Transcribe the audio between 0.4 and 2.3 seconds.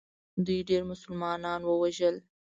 دوی ډېر مسلمانان ووژل.